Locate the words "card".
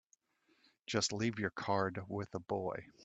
1.51-1.99